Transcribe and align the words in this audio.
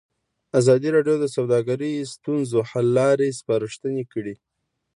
ازادي 0.59 0.89
راډیو 0.95 1.15
د 1.21 1.25
سوداګري 1.35 1.91
د 1.95 2.01
ستونزو 2.13 2.59
حل 2.69 2.87
لارې 2.99 3.35
سپارښتنې 3.39 4.03
کړي. 4.13 4.35